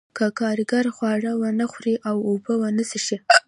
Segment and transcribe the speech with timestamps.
[0.17, 3.17] که کارګر خواړه ونه خوري او اوبه ونه څښي